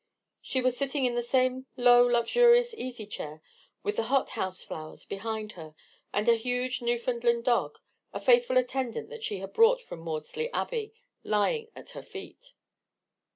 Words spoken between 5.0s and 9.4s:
behind her, and a huge Newfoundland dog—a faithful attendant that she